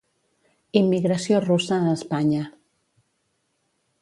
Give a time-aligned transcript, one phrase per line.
[0.79, 2.43] Immigració russa a Espanya.